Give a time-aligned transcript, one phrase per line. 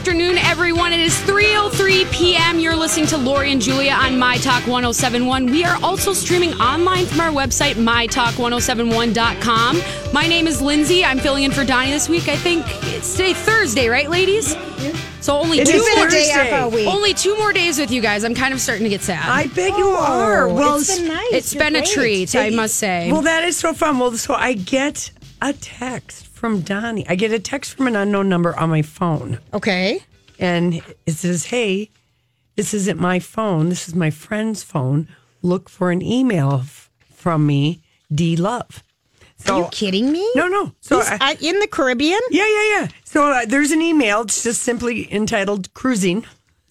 [0.00, 0.94] Good afternoon, everyone.
[0.94, 2.58] It is 3.03 p.m.
[2.58, 5.44] You're listening to Lori and Julia on My Talk 1071.
[5.44, 9.80] We are also streaming online from our website, mytalk1071.com.
[10.14, 11.04] My name is Lindsay.
[11.04, 12.28] I'm filling in for Donnie this week.
[12.28, 14.56] I think it's today, Thursday, right, ladies?
[15.20, 16.88] So only It two more a day off all week.
[16.88, 18.24] Only two more days with you guys.
[18.24, 19.28] I'm kind of starting to get sad.
[19.28, 20.48] I bet you are.
[20.48, 21.28] Well, it's been nice.
[21.30, 21.92] it's You're been a great.
[22.30, 23.12] treat, I must say.
[23.12, 23.98] Well, that is so fun.
[23.98, 25.10] Well, so I get
[25.42, 27.06] a text from Donnie.
[27.08, 30.02] I get a text from an unknown number on my phone, Okay.
[30.38, 31.90] and it says, "Hey,
[32.56, 33.68] this isn't my phone.
[33.68, 35.08] This is my friend's phone.
[35.42, 37.82] Look for an email f- from me,
[38.14, 38.82] D Love."
[39.44, 40.30] So, Are you kidding me?
[40.34, 40.72] No, no.
[40.82, 42.20] So He's, I- in the Caribbean?
[42.30, 42.88] yeah, yeah, yeah.
[43.04, 44.20] So uh, there's an email.
[44.22, 46.26] It's just simply entitled "Cruising."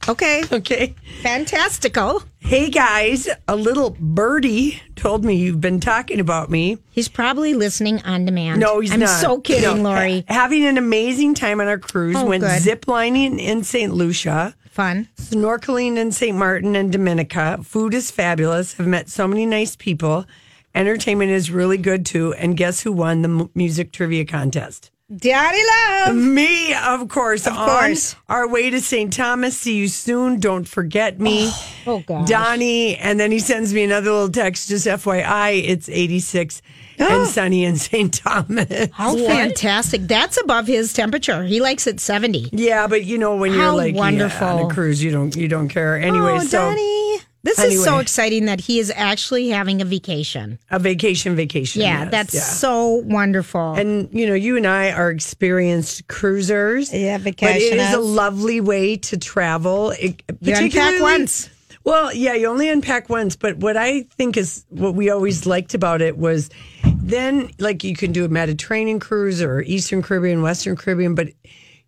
[0.07, 0.43] Okay.
[0.51, 0.95] Okay.
[1.21, 2.23] Fantastical.
[2.39, 6.77] Hey guys, a little birdie told me you've been talking about me.
[6.89, 8.59] He's probably listening on demand.
[8.59, 8.95] No, he's not.
[8.95, 9.21] I'm not.
[9.21, 9.89] so kidding, No.
[9.91, 10.23] Lori.
[10.27, 12.15] Ha- having an amazing time on our cruise.
[12.17, 12.61] Oh, Went good.
[12.61, 13.93] ziplining in St.
[13.93, 15.09] Lucia, Fun.
[15.17, 16.35] snorkeling in St.
[16.35, 17.59] Martin and Dominica.
[17.63, 18.73] Food is fabulous.
[18.75, 20.25] Have met so many nice people.
[20.73, 22.33] Entertainment is really good too.
[22.35, 24.91] And guess who won the m- music trivia contest?
[25.15, 25.59] Daddy
[26.05, 26.15] love.
[26.15, 27.47] Me, of course.
[27.47, 28.15] Of on course.
[28.27, 29.11] our way to St.
[29.11, 29.57] Thomas.
[29.57, 30.39] See you soon.
[30.39, 31.47] Don't forget me.
[31.47, 32.29] Oh, oh, gosh.
[32.29, 32.95] Donnie.
[32.95, 36.61] And then he sends me another little text, just FYI, it's 86
[36.99, 38.13] and sunny in St.
[38.13, 38.89] Thomas.
[38.93, 40.01] How fantastic.
[40.01, 41.43] That's above his temperature.
[41.43, 42.49] He likes it 70.
[42.51, 44.47] Yeah, but you know when you're How like yeah, wonderful.
[44.47, 46.33] on a cruise, you don't you don't care anyway.
[46.35, 47.08] oh, so Donnie.
[47.43, 50.59] This is so exciting that he is actually having a vacation.
[50.69, 51.81] a vacation, vacation.
[51.81, 52.41] Yeah, yes, that's yeah.
[52.41, 53.73] so wonderful.
[53.73, 56.93] And you know, you and I are experienced cruisers.
[56.93, 57.53] Yeah, vacation.
[57.53, 59.91] But it is a lovely way to travel.
[59.91, 61.49] It, You unpack once.
[61.85, 63.35] Well, yeah, you only unpack once.
[63.37, 66.49] But what I think is what we always liked about it was
[66.83, 71.29] then, like, you can do a Mediterranean cruise or Eastern Caribbean, Western Caribbean, but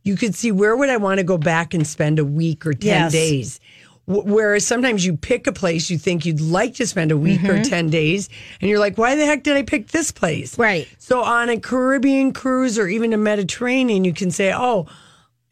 [0.04, 2.74] you could see where would I want to go back and spend a week or
[2.74, 3.12] 10 Yes.
[3.12, 3.60] days.
[4.12, 7.42] Wh- Whereas sometimes you pick a place you think you'd like to spend a week
[7.42, 7.62] Mm-hmm.
[7.62, 8.30] or 10 days,
[8.60, 10.58] and you're like, why the heck did I pick this place?
[10.58, 10.88] Right.
[11.00, 14.88] So on a Caribbean cruise or even a Mediterranean, you can say, oh,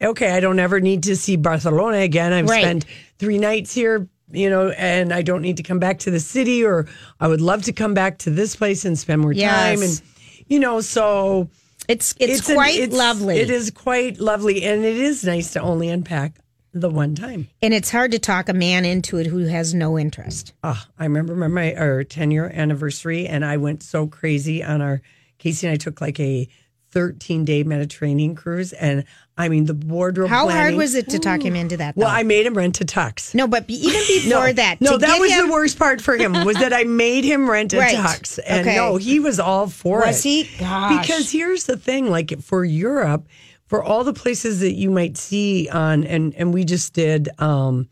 [0.02, 2.32] okay, I don't ever need to see Barcelona again.
[2.32, 2.62] I've Right.
[2.62, 2.84] spent
[3.18, 6.64] three nights here, you know, and I don't need to come back to the city,
[6.64, 6.86] or
[7.20, 9.82] I would love to come back to this place and spend more time.
[9.82, 10.00] And,
[10.46, 11.48] you know, so
[11.88, 13.38] it's it's, an- quite it's- lovely.
[13.40, 14.64] It is quite lovely.
[14.64, 16.34] And it is nice to only unpack
[16.72, 17.48] the one time.
[17.62, 20.52] And it's hard to talk a man into it who has no interest.
[20.62, 25.00] Oh, I remember my, our 10 year anniversary, and I went so crazy on our
[25.38, 26.48] Casey and I took like a
[26.92, 28.72] 13 day Mediterranean cruise.
[28.72, 29.04] And
[29.38, 30.28] I mean, the wardrobe.
[30.28, 31.96] How hard was it to talk him into that?
[31.96, 32.08] Well.
[32.08, 33.34] I made him rent a tux.
[33.34, 36.32] no, but be- even before that, No, that was him- the worst part for him
[36.44, 37.96] was that I made him rent a Right.
[37.96, 38.76] tux, and Okay.
[38.76, 40.08] no, he was all for it.
[40.08, 40.48] Was he?
[40.58, 41.00] Gosh.
[41.06, 43.26] Because here's the thing: like for Europe,
[43.70, 47.88] for all the places that you might see on, and and we just did, um,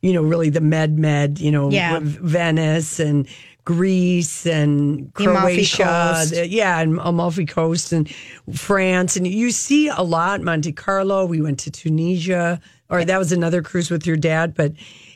[0.00, 1.98] you know, really the Med Med, you know, Yeah.
[2.02, 3.26] Venice and
[3.64, 8.08] Greece and Croatia, the- yeah, and Amalfi Coast and
[8.54, 10.40] France, and you see a lot.
[10.40, 11.26] Monte Carlo.
[11.26, 14.72] We went to Tunisia, or that was another cruise with your dad, but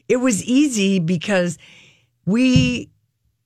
[0.08, 1.58] it was easy because
[2.26, 2.88] we.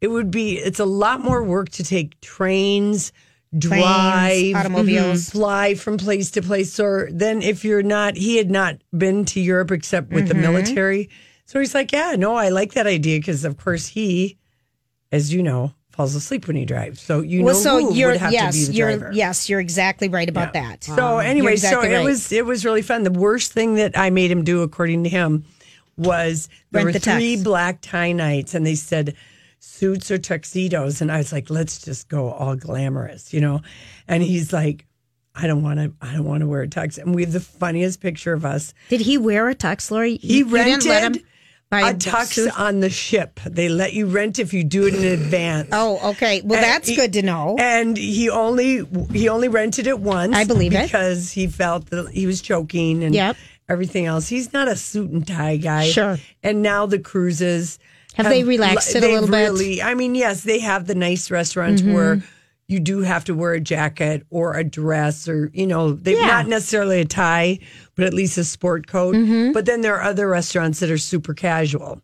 [0.00, 0.58] It would be.
[0.58, 3.12] It's a lot more work to take trains,
[3.58, 5.24] drive, automobiles.
[5.24, 5.38] Mm-hmm.
[5.38, 6.78] fly from place to place.
[6.78, 10.42] Or then if you're not, he had not been to Europe except with the mm-hmm.
[10.42, 11.10] military.
[11.44, 14.38] So he's like, yeah, no, I like that idea because of course he,
[15.12, 17.00] as you know, falls asleep when he drives.
[17.00, 19.48] So you well, know so who you're would have yes, to be the you're yes,
[19.48, 20.84] you're exactly right about that.
[20.84, 23.02] So anyway, exactly so it was it was really fun.
[23.02, 25.44] The worst thing that I made him do, according to him,
[25.96, 29.16] was there Rent were the three black tie nights, and they said
[29.58, 33.60] suits or tuxedos, and I was like, let's just go all glamorous, you know.
[34.08, 34.86] And he's like,
[35.34, 35.92] I don't want to.
[36.00, 36.98] I don't want to wear a tux.
[36.98, 38.72] And we have the funniest picture of us.
[38.88, 40.16] Did he wear a tux, Lori?
[40.16, 41.24] He You didn't rented
[41.72, 42.58] a tux suit?
[42.58, 43.40] on the ship.
[43.44, 45.68] They let you rent if you do it in advance.
[45.72, 46.40] Oh, okay.
[46.42, 47.56] Well, And that's he- good to know.
[47.58, 48.82] And he only
[49.12, 50.34] he only rented it once.
[50.34, 50.84] I believe it.
[50.84, 53.36] because he felt that he was choking and Yep.
[53.68, 54.28] everything else.
[54.28, 55.88] He's not a suit and tie guy.
[55.90, 56.16] Sure.
[56.42, 57.78] And now the cruises
[58.16, 59.32] Have they relaxed it a little bit?
[59.48, 59.54] Mm-hmm.
[59.56, 62.22] really, I mean, yes, they have the nice restaurants where
[62.68, 66.26] you do have to wear a jacket or a dress or you know they've Yeah.
[66.26, 67.60] not necessarily a tie,
[67.94, 69.14] but at least a sport coat.
[69.14, 69.52] Mm-hmm.
[69.52, 72.00] But then there are other restaurants that are super casual.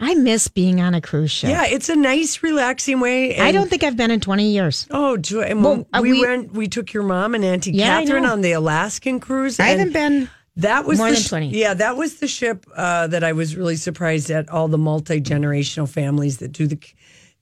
[0.00, 1.50] I miss being on a cruise ship.
[1.50, 3.38] Yeah, it's a nice, relaxing way.
[3.38, 4.86] I don't think I've been in 20 years.
[4.90, 5.52] Oh, joy.
[5.54, 6.52] Well, uh, we, we- went.
[6.52, 9.60] We took your mom and Auntie Yeah, Catherine on the Alaskan cruise.
[9.60, 10.30] I haven't been.
[10.56, 11.48] That was more the than sh- 20.
[11.48, 14.48] Yeah, that was the ship uh, that I was really surprised at.
[14.48, 16.78] All the multi generational families that do the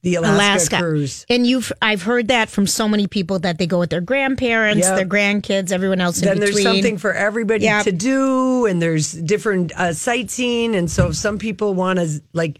[0.03, 0.79] the Alaska, Alaska.
[0.81, 1.27] cruise.
[1.31, 4.87] And you've I've heard that from so many people that they go with their grandparents,
[4.87, 4.97] Yep.
[4.97, 7.85] their grandkids, everyone else in Then there's something for everybody Yep.
[7.85, 10.75] to do, and there's different uh, sightseeing.
[10.75, 12.59] And so, if some people want to like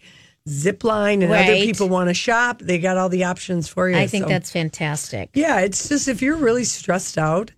[0.49, 2.61] zip line, and other people want to shop.
[2.61, 3.97] They got all the options for you.
[3.97, 5.29] I think So- that's fantastic.
[5.33, 7.51] Yeah, it's just if you're really stressed out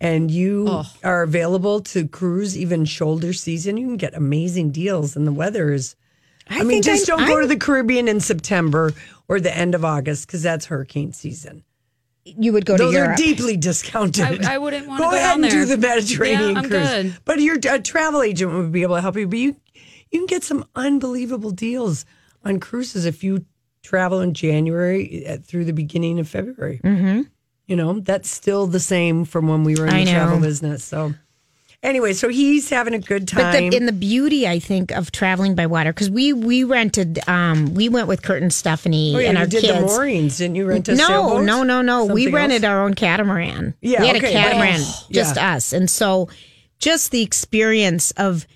[0.00, 5.26] and you are available to cruise even shoulder season, you can get amazing deals and
[5.26, 5.96] the weather is
[6.48, 8.92] I, mean, just I'm- don't go I'm- to the Caribbean in September
[9.28, 11.62] or the end of August because that's hurricane season.
[12.24, 14.44] You would go to Those to are deeply discounted.
[14.44, 16.70] I- I wouldn't wanna go go ahead and do the Mediterranean Yeah, cruise.
[16.88, 17.14] good.
[17.24, 19.26] But your a travel agent would be able to help you.
[19.26, 19.56] But you
[20.10, 22.04] you can get some unbelievable deals
[22.44, 23.44] on cruises if you
[23.82, 26.80] travel in January uh, through the beginning of February.
[26.84, 27.22] Mm-hmm.
[27.68, 30.82] You know that's still the same from when we were in I the travel business.
[30.82, 31.14] So
[31.82, 33.70] anyway, so he's having a good But time.
[33.70, 37.74] the, in the beauty, I think, of traveling by water, because we we rented, um,
[37.74, 39.74] we went with Kurt and Stephanie oh, yeah, and you our did kids.
[39.78, 40.66] the moorings, didn't you?
[40.66, 41.44] Rent a no, sailboat?
[41.44, 42.06] no, no, no.
[42.06, 42.70] We rented else?
[42.70, 43.74] our own catamaran.
[43.82, 45.52] Yeah, we had okay, a but- catamaran, Oh, just yeah.
[45.54, 46.28] us, and so
[46.78, 48.46] just the experience of,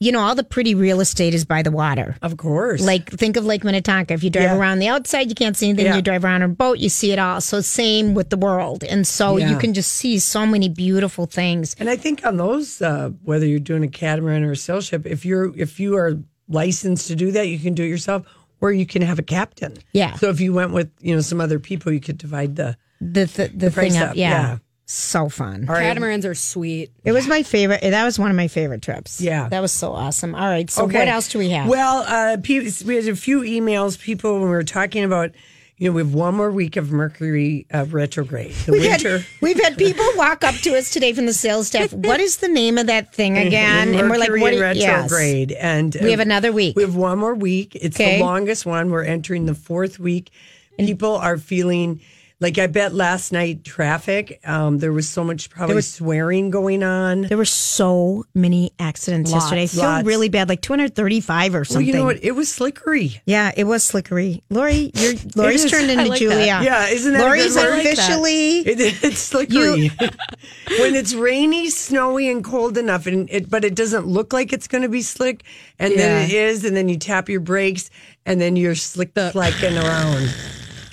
[0.00, 2.16] you know, all the pretty real estate is by the water.
[2.22, 2.80] Of course.
[2.80, 4.14] Like think of Lake Minnetonka.
[4.14, 4.56] If you drive Yeah.
[4.56, 5.84] around the outside, you can't see anything.
[5.84, 5.96] Yeah.
[5.96, 7.42] You drive around on a boat, you see it all.
[7.42, 11.76] So same with the world, and so you can just see so many beautiful things.
[11.78, 15.06] And I think on those, uh, whether you're doing a catamaran or a sail ship,
[15.06, 16.18] if you're if you are
[16.48, 18.26] licensed to do that, you can do it yourself,
[18.62, 19.76] or you can have a captain.
[19.92, 20.14] Yeah.
[20.14, 22.76] So if you went with you know some other people, you could divide the.
[23.02, 24.58] The the, the, price thing up, up, yeah.
[24.90, 24.94] Yeah.
[24.96, 25.66] so fun.
[25.68, 25.82] All right.
[25.84, 26.90] Catamarans are sweet.
[27.04, 27.80] It was my favorite.
[27.82, 29.20] That was one of my favorite trips.
[29.20, 29.48] Yeah.
[29.48, 30.34] that was so awesome.
[30.34, 31.68] All right, so what else do we have?
[31.68, 33.98] Well, uh, pe- we had a few emails.
[33.98, 35.30] People when we were talking about,
[35.76, 38.52] you know, we have one more week of Mercury uh, retrograde.
[38.66, 39.18] The We've winter.
[39.18, 41.92] had, we've had people walk up to us today from the sales staff.
[42.10, 43.88] What is the name of that thing again?
[43.94, 44.52] in and we're like, Mercury what?
[44.54, 45.10] in are- yes.
[45.10, 46.76] retrograde, and We have another week.
[46.76, 47.74] We have one more week.
[47.76, 48.18] It's Okay.
[48.18, 48.90] the longest one.
[48.90, 50.30] We're entering the fourth week.
[50.78, 52.00] People are feeling
[52.40, 54.40] like I bet last night traffic.
[54.44, 57.22] Um, there was so much probably was- swearing going on.
[57.22, 59.62] There were so many accidents Lots, yesterday.
[59.64, 60.06] I feel lots.
[60.06, 61.86] really bad, like 235 or Well, something.
[61.86, 62.22] you know what?
[62.24, 63.20] It was slickery.
[63.26, 64.42] Yeah, it was slickery.
[64.50, 66.38] Lori, you're, Lori's turned into like Julia.
[66.38, 66.64] that.
[66.64, 67.56] Yeah, isn't that a Lori's?
[67.56, 68.58] I like officially.
[68.60, 69.88] It, it's slickery.
[70.78, 74.66] when it's rainy, snowy, and cold enough, and it, but it doesn't look like it's
[74.66, 75.44] going to be slick,
[75.78, 77.90] and then it is, and then you tap your brakes,
[78.24, 80.34] and then you're slick flicking around.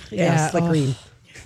[0.10, 0.96] Yeah, Yeah, slickery.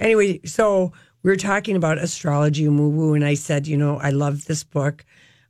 [0.02, 0.92] Anyway, so
[1.24, 4.46] we were talking about astrology and woo woo, and I said, you know, I love
[4.46, 5.06] this book.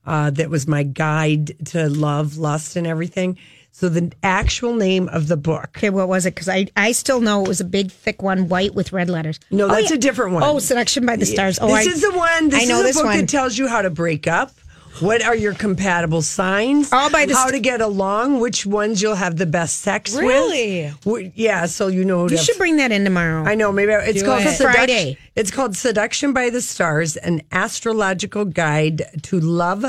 [0.05, 3.37] Uh, that was my guide to love, lust, and everything.
[3.71, 5.69] So the actual name of the book.
[5.77, 6.33] Okay, what was it?
[6.35, 9.39] Because I, I still know it was a big, thick one, white with red letters.
[9.51, 9.95] No, Oh, that's yeah.
[9.95, 10.43] a different one.
[10.43, 11.59] Oh, Seduction by the Stars.
[11.61, 12.49] Oh, this I, is the one.
[12.49, 13.17] This I know is this the book one.
[13.19, 14.51] that tells you how to break up.
[14.99, 16.91] What are your compatible signs?
[16.93, 18.39] All by the how st- to get along.
[18.39, 20.83] Which ones you'll have the best sex Really?
[20.83, 21.05] with.
[21.05, 21.31] Really?
[21.35, 21.65] Yeah.
[21.65, 22.27] So you know.
[22.29, 23.43] you should bring that in tomorrow.
[23.45, 23.71] I know.
[23.71, 24.51] Maybe I- it's Do called it.
[24.55, 24.71] Seduction.
[24.73, 25.17] Friday.
[25.35, 29.85] It's called Seduction by the Stars: An Astrological Guide to Love,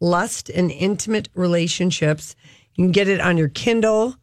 [0.00, 2.36] Lust, and Intimate Relationships.
[2.74, 4.16] You can get it on your Kindle.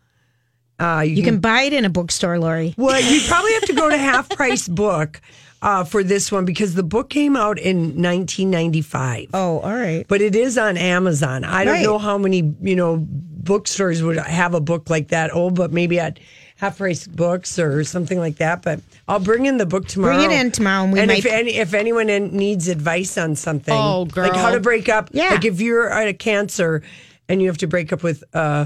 [0.79, 2.73] Uh, you, you can can buy it in a bookstore, Lori.
[2.77, 5.19] well, you probably have to go to half price book
[5.61, 9.29] uh, for this one because the book came out in 1995.
[9.33, 10.05] Oh, all right.
[10.07, 11.43] But it is on Amazon.
[11.43, 11.83] I don't Right.
[11.83, 15.99] know how many, you know, bookstores would have a book like that old, but maybe
[15.99, 16.19] at
[16.57, 18.61] half price books or something like that.
[18.61, 20.15] But I'll bring in the book tomorrow.
[20.17, 23.35] Bring it in tomorrow and we if might- any, if anyone in, needs advice on
[23.35, 25.29] something, Oh, like how to break up, Yeah.
[25.31, 26.81] like if you're a cancer
[27.27, 28.65] and you have to break up with, uh,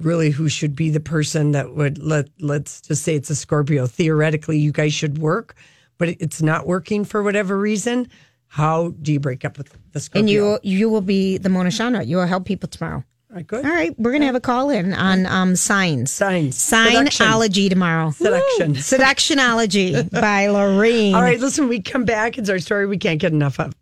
[0.00, 3.86] really who should be the person that would let let's just say it's a Scorpio.
[3.86, 5.54] Theoretically, you guys should work,
[5.98, 8.08] but it's not working for whatever reason.
[8.48, 10.20] How do you break up with the Scorpio?
[10.20, 12.02] And you you will be the Mona Chandra.
[12.04, 13.02] You will help people tomorrow.
[13.30, 13.64] right, good.
[13.64, 16.12] All right, we're gonna have a call in on um signs.
[16.12, 16.56] Signs.
[16.56, 17.26] Seduction.
[17.26, 18.10] Signology tomorrow.
[18.12, 18.74] Seduction.
[18.74, 21.14] Seductionology by Lorraine.
[21.14, 22.38] All right, listen, we come back.
[22.38, 23.74] It's our story we can't get enough of.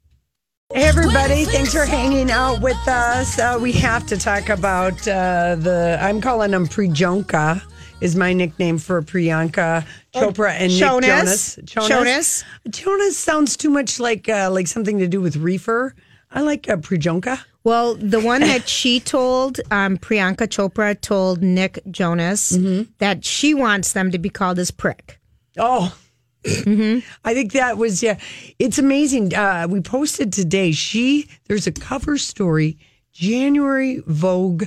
[0.73, 1.45] Hey, everybody.
[1.45, 3.39] Thanks for hanging out with us.
[3.39, 7.63] Uh, we have to talk about uh, the, I'm calling them Priyanka,
[8.05, 9.85] is my nickname for Priyanka
[10.15, 11.57] Chopra and Nick Jonas.
[11.65, 11.89] Jonas.
[11.89, 12.45] Jonas.
[12.69, 15.95] Jonas sounds too much like uh, like something to do with reefer.
[16.31, 17.41] I like uh, Priyanka.
[17.65, 22.91] Well, the one that she told, um, Priyanka Chopra told Nick Jonas Mm-hmm.
[22.99, 25.19] that she wants them to be called as prick.
[25.59, 25.97] Oh.
[26.47, 28.19] I think that was yeah.
[28.59, 29.35] It's amazing.
[29.35, 30.73] Uh, we posted today.
[30.73, 32.77] She there's a cover story,
[33.15, 34.65] January Vogue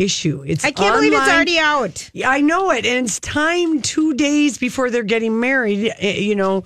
[0.00, 0.42] issue.
[0.46, 2.10] It's I can't believe it's already out.
[2.12, 5.92] Yeah, I know it, and it's time two days before they're getting married.
[5.98, 6.64] eh, You know,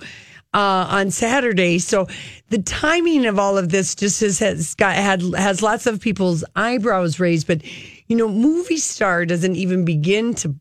[0.53, 1.79] uh, on Saturday.
[1.79, 2.07] So
[2.49, 6.43] the timing of all of this just has, has got had has lots of people's
[6.55, 7.45] eyebrows raised.
[7.47, 7.61] But
[8.07, 10.55] you know, movie star doesn't even begin to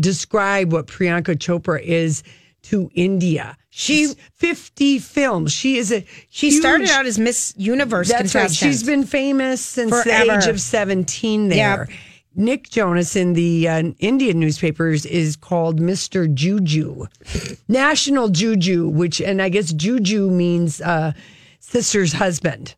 [0.00, 2.22] describe what Priyanka Chopra is
[2.70, 3.56] to India.
[3.70, 5.52] She's 50 films.
[5.52, 8.50] She is a She huge- started out as Miss Universe that's right.
[8.50, 11.86] She's been famous since the age of 17 there.
[11.88, 11.98] Yep.
[12.34, 16.32] Nick Jonas in the uh, Indian newspapers is called Mr.
[16.32, 17.06] Jiju.
[17.68, 21.12] National Jiju, which, and I guess Jiju means uh,
[21.58, 22.74] sister's husband.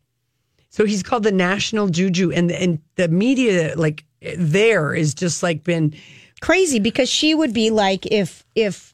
[0.69, 2.35] So he's called the National Jiju.
[2.35, 4.03] And, and the media, like,
[4.37, 5.93] there is just like been
[6.41, 8.90] crazy because she would be like if if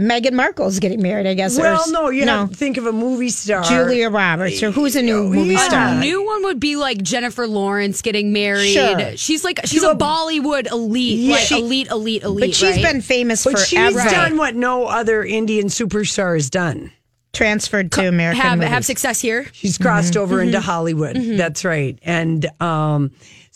[0.00, 1.58] Meghan Markle's getting married, I guess.
[1.58, 3.62] well, s- no, you have to think of a movie star.
[3.62, 5.68] Julia Roberts or who's a new movie yeah.
[5.68, 5.88] star?
[5.88, 8.72] A new one would be like Jennifer Lawrence getting married.
[8.72, 9.16] Sure.
[9.16, 12.40] She's like she's a Bollywood elite, Yeah, like she- elite, elite, elite.
[12.40, 12.92] but she's right?
[12.92, 16.90] been famous But she's done what no other Indian superstar has done.
[17.34, 18.70] Transferred to American have movies.
[18.70, 19.46] have success here.
[19.52, 20.22] She's crossed mm-hmm.
[20.22, 20.66] over into mm-hmm.
[20.66, 21.16] Hollywood.
[21.16, 21.36] Mm-hmm.
[21.38, 21.98] That's right.
[22.02, 23.10] And um,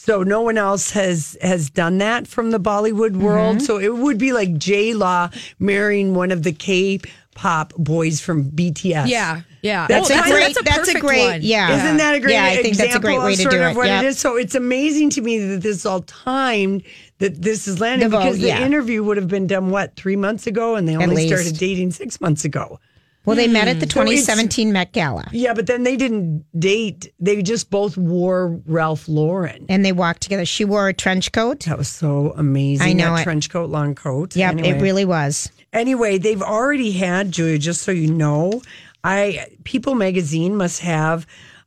[0.06, 3.22] so no one else has has done that from the Bollywood mm-hmm.
[3.24, 3.60] world.
[3.60, 7.00] So it would be like J Law marrying one of the K
[7.34, 9.08] pop boys from BTS.
[9.08, 9.86] Yeah, yeah.
[9.88, 10.40] That's Oh, a that's, great.
[10.54, 11.26] that's a That's a great.
[11.32, 11.40] one.
[11.42, 13.50] Yeah, Isn't that a great Yeah, I think example that's a great way of to
[13.50, 13.76] do of it.
[13.76, 14.04] what Yep.
[14.04, 14.18] it is?
[14.18, 16.82] So it's amazing to me that this is all timed,
[17.18, 18.64] that this is landing The vote, because the yeah.
[18.64, 20.76] interview would have been done, what, three months ago?
[20.76, 22.78] And they only started dating six months ago.
[23.26, 27.12] Well, they met at the So 2017 Met Gala, Yeah, but then they didn't date.
[27.20, 29.66] They just both wore Ralph Lauren.
[29.68, 30.46] and they walked together.
[30.46, 31.60] She wore a trench coat.
[31.64, 32.86] That was so amazing.
[32.86, 33.24] I know that it.
[33.24, 34.34] trench coat, long coat.
[34.36, 34.68] Yep, Anyway.
[34.70, 35.50] it really was.
[35.72, 37.58] Anyway, they've already had Julia.
[37.58, 38.62] Just so you know,
[39.04, 41.26] I People Magazine must have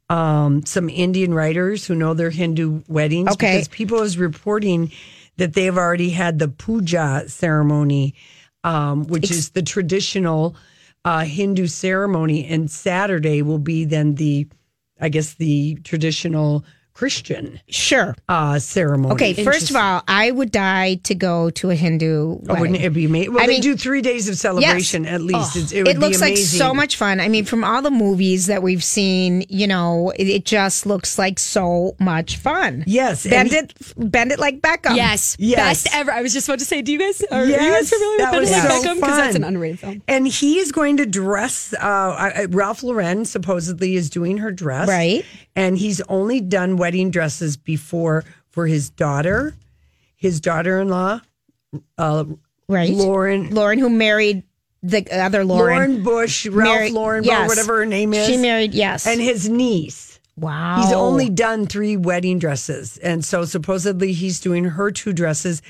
[0.09, 3.29] um, some Indian writers who know their Hindu weddings.
[3.33, 3.55] Okay.
[3.55, 4.91] because People is reporting
[5.37, 8.15] that they've already had the puja ceremony,
[8.63, 10.55] um, which is the traditional
[11.05, 14.47] uh, Hindu ceremony, and Saturday will be then the,
[14.99, 16.65] I guess the traditional
[16.99, 18.13] Christian Sure.
[18.27, 19.13] uh, ceremony.
[19.13, 22.59] Okay, first of all, I would die to go to a Hindu Oh, wedding.
[22.59, 23.33] wouldn't it be amazing?
[23.33, 25.55] Well, I they mean- do three days of celebration at least.
[25.55, 26.59] It's, it would it looks be like amazing.
[26.59, 27.21] so much fun.
[27.21, 31.17] I mean, from all the movies that we've seen, you know, it, it just looks
[31.17, 32.83] like so much fun.
[32.85, 33.73] Yes, and bend he- it,
[34.11, 34.97] bend it like Beckham.
[34.97, 35.83] Yes, Yes.
[35.83, 36.11] best ever.
[36.11, 38.17] I was just about to say, do you guys are, are you Yes, guys familiar
[38.17, 38.95] that with was Bend It Like so Beckham?
[38.95, 39.43] Because that's fun.
[39.43, 40.01] an underrated film.
[40.09, 41.73] And he is going to dress.
[41.73, 45.23] Uh, uh, Ralph Lauren supposedly is doing her dress, Right.
[45.59, 49.55] And he's only done wedding dresses before for his daughter,
[50.15, 51.21] his daughter-in-law,
[51.97, 52.25] uh,
[52.67, 52.89] right.
[52.91, 53.53] Lauren.
[53.53, 54.43] Lauren, who married
[54.81, 55.75] the other Lauren.
[55.75, 57.47] Lauren Bush, Ralph Married- Lauren, yes.
[57.47, 58.27] whatever her name is.
[58.27, 59.05] She married, yes.
[59.05, 60.19] and his niece.
[60.37, 60.81] wow.
[60.81, 62.97] He's only done three wedding dresses.
[62.99, 65.61] And so supposedly he's doing her two dresses.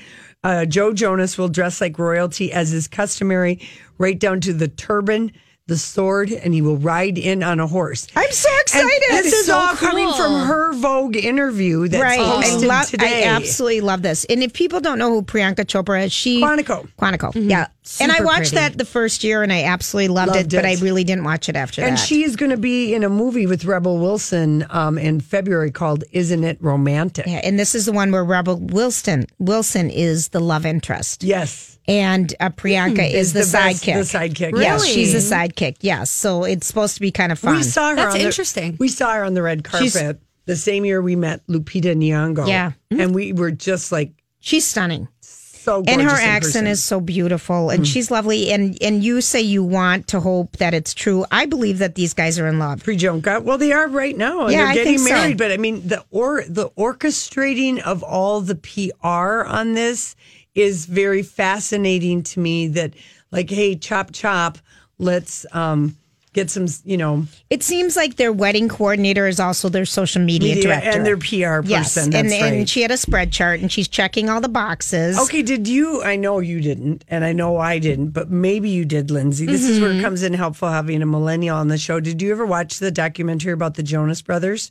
[0.44, 3.60] Uh, Joe Jonas will dress like royalty as is customary,
[3.98, 5.32] right down to the turban,
[5.70, 8.06] the sword, and he will ride in on a horse.
[8.14, 9.02] I'm so And excited.
[9.24, 12.20] this is so all coming from her Vogue interview that's right.
[12.20, 12.86] I posted love.
[12.88, 13.24] today.
[13.24, 14.26] I absolutely love this.
[14.26, 16.86] And if people don't know who Priyanka Chopra is, she Quantico.
[16.98, 17.32] Quantico.
[17.34, 17.68] Yeah.
[18.00, 18.56] and I watched pretty.
[18.56, 21.48] that the first year, and I absolutely loved, Loved it, But I really didn't watch
[21.48, 21.88] it after that.
[21.88, 22.00] And that.
[22.04, 26.04] she is going to be in a movie with Rebel Wilson um, in February called
[26.12, 30.40] "Isn't It Romantic?" Yeah, and this is the one where Rebel Wilson Wilson is the
[30.40, 33.94] love interest, Yes, and uh, Priyanka is, the, the best- sidekick.
[33.94, 34.52] the sidekick.
[34.60, 34.92] Yes, Really?
[34.94, 35.59] she's the sidekick.
[35.80, 37.56] Yes, so it's supposed to be kind of fun.
[37.56, 37.96] we saw her.
[37.96, 38.76] That's on the- interesting.
[38.78, 40.14] we saw her on the red carpet She's-
[40.46, 42.48] the same year we met Lupita Nyong'o.
[42.48, 42.72] Yeah.
[42.90, 43.00] Mm-hmm.
[43.00, 45.82] and we were just like she's stunning, so.
[45.82, 46.66] Gorgeous and her in accent person.
[46.66, 47.84] is so beautiful, and mm-hmm.
[47.84, 48.50] she's lovely.
[48.50, 51.24] And and you say you want to hope that it's true.
[51.30, 52.82] I believe that these guys are in love.
[52.82, 53.42] Priyanka.
[53.44, 55.34] Well, they are right now, and Yeah, they're I getting think so.
[55.34, 60.16] But I mean, the or the orchestrating of all the PR on this
[60.54, 62.66] is very fascinating to me.
[62.68, 62.94] That
[63.30, 64.58] like, hey, chop chop,
[65.00, 65.96] let's um,
[66.32, 70.54] get some, you know, It seems like their wedding coordinator is also their social media,
[70.54, 71.70] media director and their PR person.
[71.70, 72.52] Yes, That's and, right.
[72.52, 75.18] and she had a spread chart and she's checking all the boxes.
[75.18, 76.02] Okay, did you?
[76.04, 79.46] I know you didn't, and I know I didn't, but maybe you did, Lindsay.
[79.46, 79.84] This is Mm-hmm.
[79.84, 81.98] where it comes in helpful having a millennial on the show.
[81.98, 84.70] Did you ever watch the documentary about the Jonas Brothers?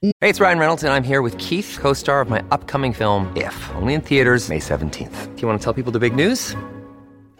[0.00, 3.32] Hey, it's Ryan Reynolds, and I'm here with Keith, co star of my upcoming film,
[3.36, 5.34] If, only in theaters, May 17th.
[5.36, 6.54] Do you want to tell people the big news?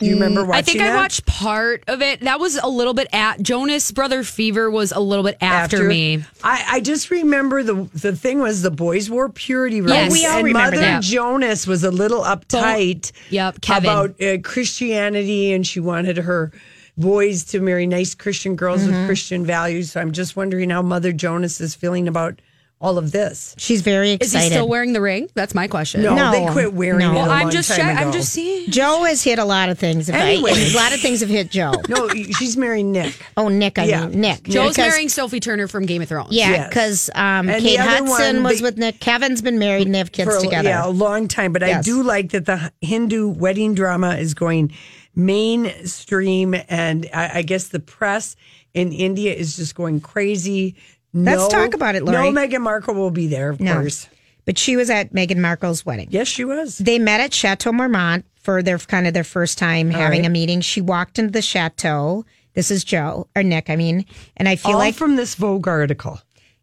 [0.00, 0.96] Do you remember watching I think I that?
[0.96, 2.20] watched part of it.
[2.20, 6.24] That was a little bit at Jonas Brother Fever was a little bit after, me.
[6.44, 9.92] I, I just remember the the thing was the boys wore purity robes.
[9.92, 10.12] Yes.
[10.12, 11.02] We all and remember Mother that.
[11.02, 13.10] Jonas was a little uptight.
[13.30, 13.90] Yep, Kevin.
[13.90, 16.52] about uh, Christianity, and she wanted her
[16.96, 18.92] boys to marry nice Christian girls Mm-hmm.
[18.92, 19.92] with Christian values.
[19.92, 22.40] So I'm just wondering how Mother Jonas is feeling about
[22.80, 23.56] all of this.
[23.58, 25.28] She's very Is he still wearing the ring?
[25.34, 26.00] That's my question.
[26.02, 26.30] No, No.
[26.30, 27.08] they quit wearing No.
[27.08, 27.10] it.
[27.10, 28.18] a Well, I'm long just time check- I'm ago.
[28.18, 28.70] just seeing.
[28.70, 30.08] Joe has hit a lot of things.
[30.08, 30.52] If I- Anyway.
[30.52, 31.72] a lot of things have hit Joe.
[31.88, 32.08] No,
[32.38, 33.14] she's marrying Nick.
[33.36, 34.06] Oh, Nick, I Yeah.
[34.06, 34.44] mean Nick.
[34.44, 36.28] Joe's Because- marrying Sophie Turner from Game of Thrones.
[36.30, 36.68] Yeah, Yes.
[36.68, 39.00] because um, And Kate other Hudson one, was the- with Nick.
[39.00, 40.68] Kevin's been married and they have kids for a- together.
[40.68, 41.52] Yeah, a long time.
[41.52, 41.84] But I Yes.
[41.84, 44.70] do like that the Hindu wedding drama is going
[45.16, 48.36] mainstream, and I, I guess the press
[48.74, 50.76] in India is just going crazy.
[51.14, 52.30] Let's No- talk about it, Lori.
[52.30, 53.74] No, Meghan Markle will be there, of No.
[53.74, 54.08] course.
[54.44, 56.08] But she was at Meghan Markle's wedding.
[56.10, 56.78] Yes, she was.
[56.78, 60.26] They met at Chateau Marmont for their kind of their first time having right.
[60.26, 60.60] a meeting.
[60.62, 62.24] She walked into the chateau.
[62.54, 64.04] This is Joe or Nick, I mean,
[64.36, 66.20] and I feel All like from this Vogue article.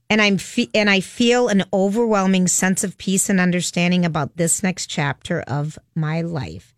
[0.09, 4.61] and I'm fe- and I feel an overwhelming sense of peace and understanding about this
[4.63, 6.73] next chapter of my life.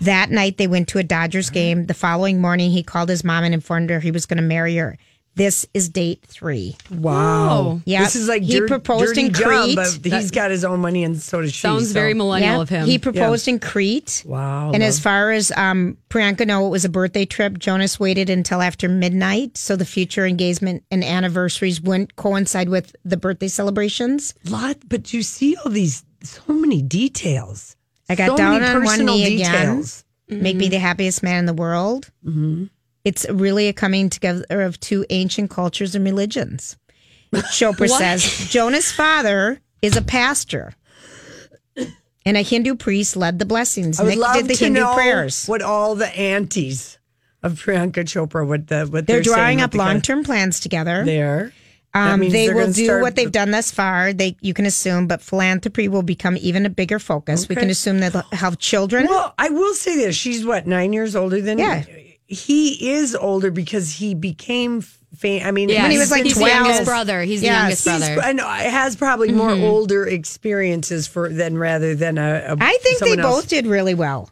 [0.00, 1.86] That night they went to a Dodgers game.
[1.86, 4.76] The following morning he called his mom and informed her he was going to marry
[4.76, 4.96] her.
[5.36, 6.76] This is date three.
[6.90, 7.80] Wow.
[7.86, 8.02] Yep.
[8.04, 9.76] This is like He dir- proposed dirty in John, Crete.
[9.76, 11.60] but he's got his own money and so does she.
[11.60, 12.86] Sounds so- very millennial of him.
[12.86, 14.22] He proposed in Crete.
[14.24, 14.70] Wow.
[14.72, 17.58] And as far as um, Priyanka know, it was a birthday trip.
[17.58, 23.16] Jonas waited until after midnight, so the future engagement and anniversaries wouldn't coincide with the
[23.16, 24.34] birthday celebrations.
[24.48, 27.76] lot, but you see all these so many details.
[28.08, 30.04] I got so down many on one knee details.
[30.28, 30.42] again.
[30.42, 32.10] Make me the happiest man in the world.
[32.24, 32.64] Mm-hmm.
[33.04, 36.76] It's really a coming together of two ancient cultures and religions.
[37.32, 40.74] Chopra says Jonas's father is a pastor.
[42.26, 44.00] And a Hindu priest led the blessings.
[44.00, 45.46] I would Nick love did the to Hindu know prayers.
[45.46, 46.98] what all the aunties
[47.42, 51.04] of Priyanka Chopra, what the what They're, they're, drawing up long term plans together.
[51.04, 51.52] There,
[51.92, 54.14] Um, they will do start- what they've done thus far.
[54.14, 57.46] They you can assume, but philanthropy will become even a bigger focus.
[57.46, 59.06] We can assume that they'll have children.
[59.06, 61.84] Well, I will say this: she's what nine years older than Yeah.
[62.26, 64.80] He is older because he became.
[64.80, 66.48] Fam- I mean, Yeah, When he was like he's 12.
[66.48, 67.22] the youngest brother.
[67.22, 67.84] He's the Yes.
[67.84, 68.28] youngest He's, brother.
[68.28, 69.62] I know, has probably more mm-hmm.
[69.64, 72.44] older experiences for than rather than a.
[72.48, 73.22] a I think they else.
[73.42, 74.30] both did really well.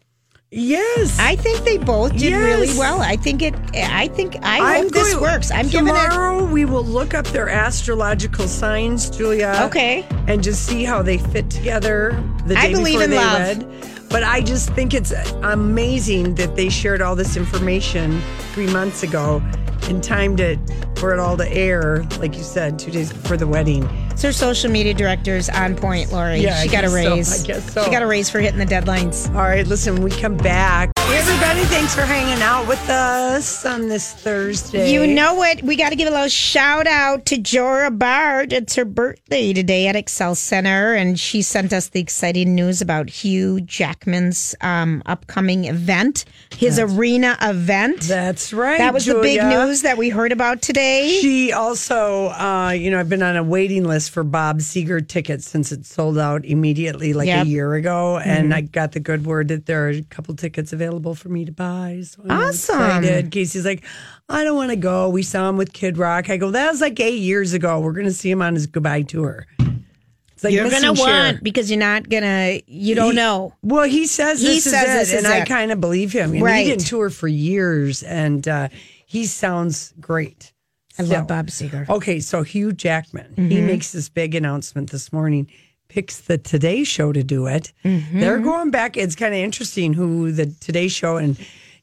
[0.54, 2.42] Yes, I think they both did Yes.
[2.42, 3.00] really well.
[3.00, 3.54] I think it.
[3.74, 5.50] I think I hope this works.
[5.50, 5.90] I'm giving it.
[5.98, 6.44] tomorrow.
[6.44, 9.62] We will look up their astrological signs, Julia.
[9.66, 10.04] Okay.
[10.26, 12.22] and just see how they fit together.
[12.46, 13.58] The day I believe before in they love.
[13.62, 14.01] wed.
[14.10, 15.12] But I just think it's
[15.42, 18.20] amazing that they shared all this information
[18.52, 19.42] three months ago
[19.88, 20.58] and timed it
[20.96, 23.88] for it all to air, like you said, two days before the wedding.
[24.14, 26.38] So her social media director's on point, Lori.
[26.38, 26.94] Yeah, I she got a guess so.
[26.94, 27.44] raise.
[27.44, 27.84] I guess so.
[27.84, 29.28] She got a raise for hitting the deadlines.
[29.30, 30.91] All right, listen, when we come back.
[31.04, 34.92] Hey, everybody, thanks for hanging out with us on this Thursday.
[34.92, 35.62] You know what?
[35.62, 38.52] We got to give a little shout out to Jora Bard.
[38.52, 43.10] It's her birthday today at Xcel Center, and she sent us the exciting news about
[43.10, 46.24] Hugh Jackman's um, upcoming event,
[46.56, 48.02] his arena event.
[48.02, 48.78] That's right.
[48.78, 51.18] that was the big news that we heard about today.
[51.20, 55.48] She also, uh, you know, I've been on a waiting list for Bob Seger tickets
[55.48, 57.40] since it sold out immediately like Yep.
[57.40, 57.48] Mm-hmm.
[57.48, 58.18] a year ago.
[58.18, 61.44] And I got the good word that there are a couple tickets available for me
[61.44, 62.02] to buy.
[62.04, 62.76] So I'm Awesome.
[62.76, 63.30] excited.
[63.30, 63.84] Casey's like,
[64.28, 65.08] I don't want to go.
[65.08, 66.28] We saw him with Kid Rock.
[66.30, 67.80] I go, that was like eight years ago.
[67.80, 69.46] We're going to see him on his goodbye tour.
[69.58, 72.60] It's like You're gonna want because you're not gonna.
[72.66, 73.54] You don't He- know.
[73.62, 76.32] Well, he says He this says is this is and I kind of believe him.
[76.32, 76.64] And Right.
[76.66, 78.68] he didn't tour for years, and uh,
[79.06, 80.52] he sounds great.
[80.98, 81.88] I So- love Bob Seger.
[81.88, 83.66] Okay, so Hugh Jackman, he Mm-hmm.
[83.66, 85.46] makes this big announcement this morning.
[85.92, 87.70] Picks the Today Show to do it.
[87.84, 88.18] Mm-hmm.
[88.20, 88.96] They're going back.
[88.96, 91.36] It's kind of interesting who the Today Show and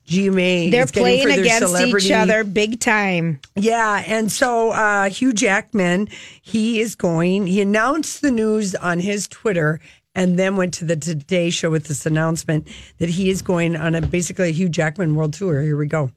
[0.08, 2.08] GMA They're is playing for their against celebrity.
[2.08, 3.39] each other big time.
[3.56, 6.08] Yeah, and so uh, Hugh Jackman,
[6.41, 7.45] he is going.
[7.45, 9.80] He announced the news on his Twitter,
[10.15, 12.67] and then went to the Today Show with this announcement
[12.98, 15.62] that he is going on a basically a Hugh Jackman world tour.
[15.62, 16.10] Here we go.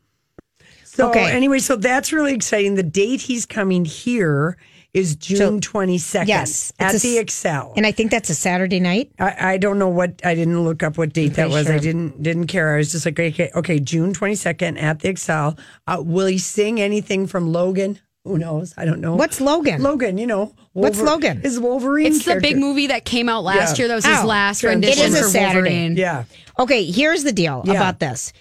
[0.85, 1.31] So Okay.
[1.31, 2.77] anyway, so that's really exciting.
[2.77, 4.57] The date he's coming here
[4.95, 6.29] is June twenty second.
[6.29, 7.73] Yes, at a the Xcel.
[7.77, 9.11] And I think that's a Saturday night.
[9.19, 11.71] I, I don't know what I didn't look up what date that pretty was.
[11.71, 12.75] I didn't didn't care.
[12.75, 15.59] I was just like, okay, okay, June twenty second at the Xcel.
[15.87, 17.99] Uh, will he sing anything from Logan?
[18.25, 18.73] Who knows?
[18.77, 19.17] I don't know.
[19.17, 19.83] What's Logan?
[19.83, 20.17] Logan?
[20.17, 21.41] You know, What's Logan?
[21.41, 22.07] His Wolverine.
[22.07, 23.83] It's the big movie that came out last Yeah.
[23.83, 23.89] year.
[23.89, 24.71] That was his Oh, last sure.
[24.71, 25.71] Rendition it is a for Saturday.
[25.71, 25.97] Wolverine.
[25.97, 26.25] Yeah,
[26.59, 27.73] Okay, here's the deal Yeah.
[27.73, 28.33] about this.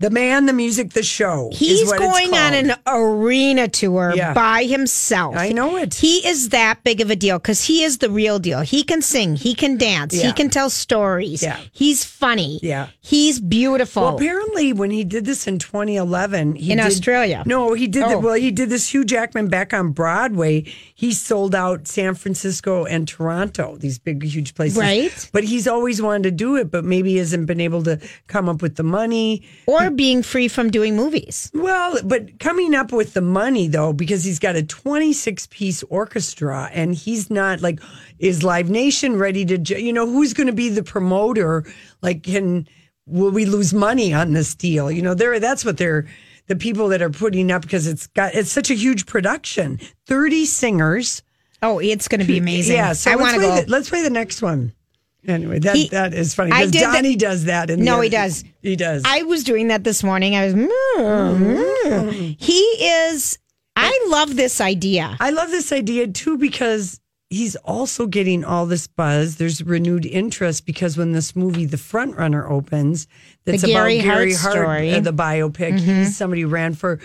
[0.00, 1.50] The man, the music, the show.
[1.52, 4.32] He's going on an arena tour Yeah.
[4.32, 5.36] by himself.
[5.36, 5.94] I know it.
[5.94, 8.60] He is that big of a deal because he is the real deal.
[8.62, 11.42] He can sing, he can dance, he can tell stories.
[11.42, 11.58] Yeah.
[11.72, 12.58] He's funny.
[12.62, 12.88] Yeah.
[13.00, 14.02] He's beautiful.
[14.02, 17.42] Well, apparently, when he did this in 2011, he In did- Australia.
[17.46, 18.04] No, he did.
[18.04, 18.18] The, Oh.
[18.20, 20.64] well, he did this Hugh Jackman back on Broadway.
[20.94, 24.78] He sold out San Francisco and Toronto, these big, huge places.
[24.78, 25.28] Right.
[25.32, 28.62] But he's always wanted to do it, but maybe hasn't been able to come up
[28.62, 29.42] with the money.
[29.66, 31.50] or being free from doing movies.
[31.54, 36.70] Well, but coming up with the money though, because he's got a 26 piece orchestra
[36.72, 37.80] and he's not like,
[38.18, 41.64] is Live Nation ready to, you know, who's going to be the promoter?
[42.02, 42.68] Like, can,
[43.06, 44.90] will we lose money on this deal?
[44.90, 46.06] You know, they're, that's what they're,
[46.46, 49.78] the people that are putting up because it's got, it's such a huge production.
[50.06, 51.22] 30 singers.
[51.62, 52.76] Oh, it's going to be amazing.
[52.76, 52.92] Yeah.
[52.92, 53.62] So I want to play, go.
[53.62, 54.72] the, let's play the next one.
[55.26, 56.52] Anyway, that, He- that is funny.
[56.52, 57.68] I Because did that- Donnie does that.
[57.70, 58.42] In No, he does.
[58.62, 59.02] He does.
[59.04, 60.34] I was doing that this morning.
[60.34, 60.54] I was.
[60.54, 63.38] "Mm, mm." He is.
[63.76, 65.16] I love this idea.
[65.20, 69.36] I love this idea too because he's also getting all this buzz.
[69.36, 73.06] There's renewed interest because when this movie, The Front Runner, opens,
[73.44, 74.88] that's about Gary Hart Hart, story.
[74.90, 74.96] Mm-hmm.
[74.98, 75.78] uh, the biopic.
[75.78, 76.98] He's somebody who ran for.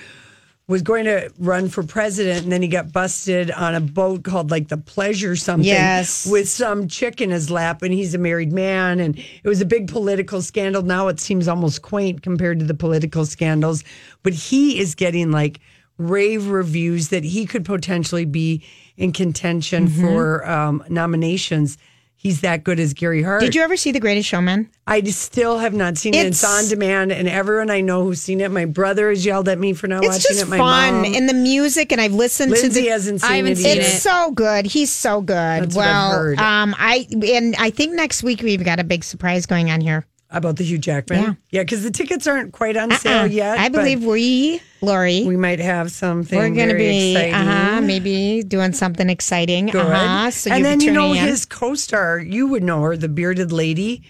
[0.67, 4.49] Was going to run for president, and then he got busted on a boat called
[4.49, 6.25] like the Pleasure something, Yes.
[6.25, 9.65] with some chick in his lap, and he's a married man, and it was a
[9.65, 10.81] big political scandal.
[10.81, 13.83] Now it seems almost quaint compared to the political scandals,
[14.23, 15.59] but he is getting like
[15.99, 18.63] rave reviews that he could potentially be
[18.97, 20.01] in contention Mm-hmm.
[20.01, 21.77] for um, nominations.
[22.25, 23.41] He's that good as Gary Hart.
[23.41, 24.67] Did you ever see The Greatest Showman?
[24.87, 26.25] I still have not seen it.
[26.25, 28.49] It's It's- on demand, and everyone I know who's seen it.
[28.49, 30.47] My brother has yelled at me for not watching just it.
[30.47, 32.87] My fun mom, and the music, and I've listened to Lindsay the.
[32.87, 33.81] hasn't seen I haven't it seen either.
[33.81, 34.65] It's so good.
[34.65, 35.35] He's so good.
[35.35, 36.39] That's what I've well, heard.
[36.39, 40.07] um, I and I think next week we've got a big surprise going on here.
[40.31, 41.21] About the Hugh Jackman.
[41.21, 41.33] Yeah.
[41.51, 43.25] yeah, because the tickets aren't quite on sale Uh-uh.
[43.25, 43.59] yet.
[43.59, 46.37] I believe we, Lori, we might have something.
[46.37, 49.67] we're going to be uh-huh, maybe doing something exciting.
[49.67, 49.85] Good.
[49.85, 51.19] Uh-huh, so and then you know in.
[51.27, 54.01] his co-star, you would know her, the bearded lady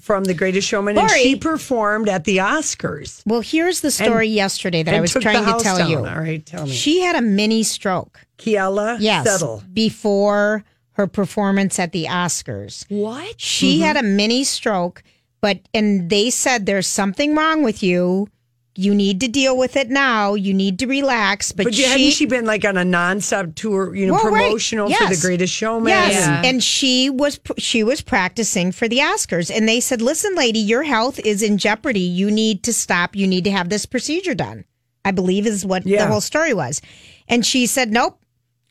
[0.00, 3.22] from The Greatest Showman, and she performed at the Oscars.
[3.26, 5.90] Well, here's the story yesterday that I was trying to tell down.
[5.90, 5.98] you.
[5.98, 6.72] All right, tell me.
[6.72, 8.18] She had a mini stroke.
[8.38, 9.26] Keala Yes.
[9.26, 9.62] Settle.
[9.72, 12.86] Before her performance at the Oscars.
[12.88, 13.40] What?
[13.40, 13.82] She Mm-hmm.
[13.84, 15.02] had a mini stroke,
[15.40, 18.28] but and they said there's something wrong with you.
[18.74, 20.34] You need to deal with it now.
[20.34, 21.50] You need to relax.
[21.50, 24.44] But, But she, hadn't she been like on a nonstop tour, you know, Well, right.
[24.44, 25.88] promotional for The Greatest Showman?
[25.88, 26.42] Yes, Yeah.
[26.44, 30.84] and she was she was practicing for the Oscars, and they said, "Listen, lady, your
[30.84, 31.98] health is in jeopardy.
[32.00, 33.16] You need to stop.
[33.16, 34.64] You need to have this procedure done."
[35.04, 36.04] I believe is what Yeah.
[36.04, 36.80] the whole story was,
[37.26, 38.20] and she said, "Nope,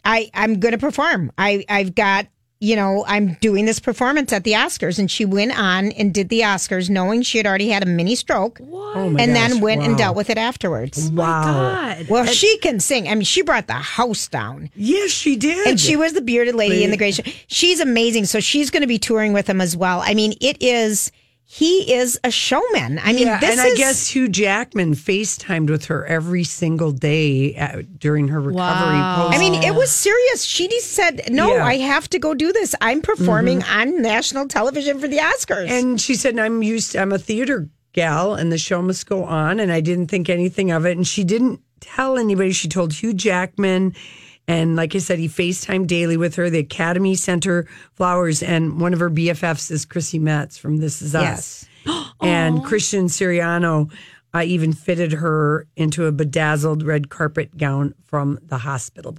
[0.06, 1.32] I I'm going to perform.
[1.38, 2.28] I I've got."
[2.60, 6.30] You know, I'm doing this performance at the Oscars, and she went on and did
[6.30, 9.60] the Oscars, knowing she had already had a mini stroke, Oh my and gosh, then
[9.62, 11.10] went and dealt with it afterwards.
[11.12, 11.44] Oh wow.
[11.44, 12.08] God.
[12.10, 13.08] Well, she can sing.
[13.08, 14.72] I mean, she brought the house down.
[14.76, 15.68] Yes, she did.
[15.68, 17.22] And she was the bearded lady in the Lady.
[17.22, 17.34] gray.
[17.48, 18.26] She's amazing.
[18.26, 20.02] So she's going to be touring with them as well.
[20.04, 21.12] I mean, it is,
[21.50, 23.00] he is a showman.
[23.02, 26.92] I mean, yeah, this and I is, guess Hugh Jackman FaceTimed with her every single
[26.92, 28.98] day at, during her recovery.
[28.98, 29.30] Wow.
[29.32, 30.44] I mean, it was serious.
[30.44, 31.66] She just said, no, Yeah.
[31.66, 32.76] I have to go do this.
[32.82, 33.80] I'm performing mm-hmm.
[33.80, 35.70] on national television for the Oscars.
[35.70, 39.62] And she said, I'm used, I'm a theater gal and the show must go on.
[39.62, 40.98] And I didn't think anything of it.
[40.98, 42.52] And she didn't tell anybody.
[42.52, 43.96] She told Hugh Jackman.
[44.48, 46.50] And like I said, he FaceTime daily with her.
[46.50, 48.42] The Academy sent her flowers.
[48.42, 51.66] And one of her BFFs is Chrissy Metz from This Is Us.
[51.86, 52.14] Yes.
[52.22, 53.92] and Christian Siriano
[54.34, 59.18] uh, even fitted her into a bedazzled red carpet gown from the hospital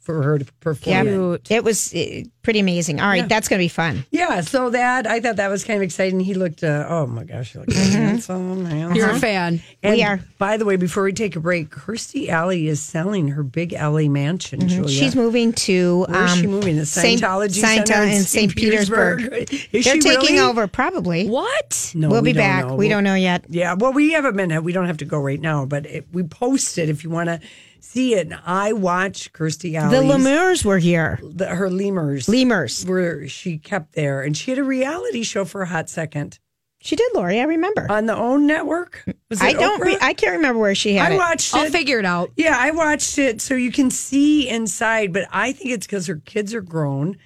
[0.00, 1.06] for her to perform.
[1.06, 1.50] Yeah, it.
[1.50, 3.00] it was uh, pretty amazing.
[3.00, 4.04] All right, that's going to be fun.
[4.10, 6.20] Yeah, so that I thought that was kind of exciting.
[6.20, 8.96] He looked, uh, oh my gosh, he looked handsome, handsome.
[8.96, 9.62] You're a fan.
[9.82, 10.20] And We are.
[10.38, 14.08] By the way, before we take a break, Kirstie Alley is selling her big LA
[14.08, 14.66] mansion.
[14.68, 14.88] Julia.
[14.88, 16.06] She's moving to.
[16.08, 16.76] Where is she um, moving?
[16.76, 18.56] The Saint- Scientology Scientology Center in St.
[18.56, 19.20] Petersburg.
[19.72, 20.38] Is They're she taking really?
[20.40, 21.28] over, probably.
[21.28, 21.92] What?
[21.94, 22.66] No, we'll we be don't back.
[22.66, 22.74] know.
[22.74, 23.44] We We'll- don't know yet.
[23.48, 24.62] Yeah, well, we have a minute.
[24.62, 27.28] We don't have to go right now, but it, we post it if you want
[27.28, 27.40] to
[27.84, 28.26] see it.
[28.28, 29.96] And I watch Kirstie Alley.
[29.96, 31.18] The Lemurs were here.
[31.22, 32.28] the, her lemurs.
[32.28, 32.84] Lemurs.
[32.84, 36.38] Where she kept there, and she had a reality show for a hot second
[36.80, 37.38] She did, Lori.
[37.40, 37.86] I remember.
[37.90, 39.04] on the OWN network.
[39.28, 39.80] Was it I don't.
[39.80, 41.18] Re- I can't remember where she had I it.
[41.18, 42.30] watched I'll figure it out.
[42.36, 46.16] Yeah, I watched it so you can see inside, but I think it's because her
[46.24, 47.16] kids are grown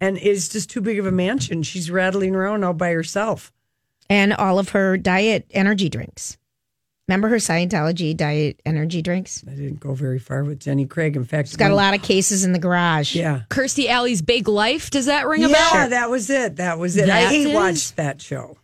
[0.00, 1.62] and it's just too big of a mansion.
[1.62, 3.52] She's rattling around all by herself.
[4.08, 6.36] and all of her diet energy drinks.
[7.10, 9.42] Remember her Scientology diet energy drinks?
[9.44, 11.16] I didn't go very far with Jenny Craig.
[11.16, 13.16] In fact, She's got a lot of cases in the garage.
[13.16, 13.42] Yeah.
[13.50, 14.90] Kirstie Alley's Big Life.
[14.90, 15.70] Does that ring a Yeah, bell?
[15.74, 16.54] Yeah, that was it.
[16.56, 17.10] That was it.
[17.10, 18.58] I hate is- watched that show.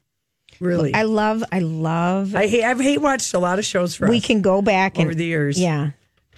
[0.60, 0.94] Really.
[0.94, 1.42] I love.
[1.50, 2.36] I, love.
[2.36, 4.96] I hate I've hate watched a lot of shows for we us can go back
[4.96, 5.58] over and the years.
[5.60, 5.90] yeah.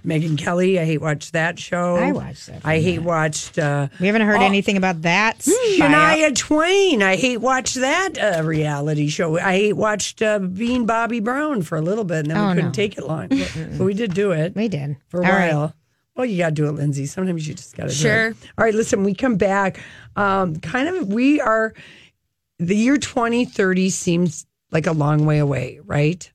[0.07, 1.97] Megyn Kelly, I hate watched that show.
[1.97, 2.63] I watched that.
[2.65, 4.45] I hate watched uh We haven't heard Oh.
[4.45, 5.39] anything about that.
[5.41, 7.03] Shania Twain.
[7.03, 9.39] I hate watched that uh, reality show.
[9.39, 12.55] I hate watched uh, Being Bobby Brown for a little bit, and then Oh, we
[12.55, 12.73] couldn't no.
[12.73, 13.29] take it long.
[13.29, 15.53] but we did do it We did for a All right.
[15.53, 15.75] while.
[16.17, 17.07] Well, you got to do it, Lindsay.
[17.07, 18.29] Sometimes you just got to do Sure.
[18.59, 19.79] All right, listen, we come back.
[20.17, 21.75] Um, kind of, we are,
[22.59, 26.29] the year 2030 seems like a long way away, right?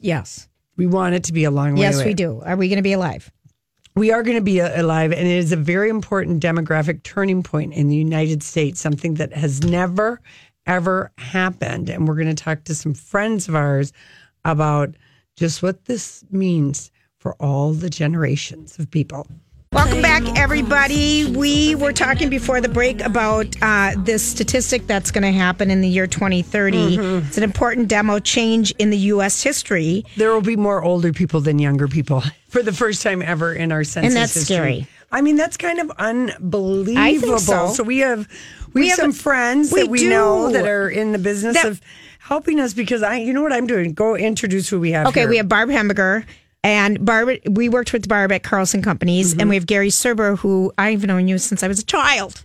[0.00, 0.47] Yes.
[0.78, 2.06] We want it to be a long way Yes, away.
[2.06, 2.40] we do.
[2.46, 3.30] Are we going to be alive?
[3.96, 7.42] We are going to be uh, alive, and it is a very important demographic turning
[7.42, 10.20] point in the United States, something that has never,
[10.66, 11.90] ever happened.
[11.90, 13.92] And we're going to talk to some friends of ours
[14.44, 14.94] about
[15.36, 19.26] just what this means for all the generations of people.
[19.70, 21.30] Welcome back, everybody.
[21.36, 25.82] We were talking before the break about uh, this statistic that's going to happen in
[25.82, 26.96] the year 2030.
[26.96, 27.26] Mm-hmm.
[27.26, 29.42] It's an important demo change in the U.S.
[29.42, 30.04] history.
[30.16, 33.70] There will be more older people than younger people for the first time ever in
[33.70, 34.54] our census And that's history.
[34.56, 34.86] scary.
[35.12, 37.38] I mean, that's kind of unbelievable.
[37.38, 37.68] so.
[37.68, 37.82] so.
[37.82, 38.26] we have
[38.72, 41.66] we, We have some friends we that we know that are in the business That-
[41.66, 41.80] of
[42.20, 43.92] helping us because I, you know what I'm doing?
[43.92, 45.06] Go introduce who we have.
[45.08, 45.28] Okay, here.
[45.28, 46.24] we have Barb Hemberger.
[46.68, 49.40] And Barb, we worked with Barb at Carlson Companies, Mm-hmm.
[49.40, 52.44] and we have Gary Serber, who I've known you since I was a child.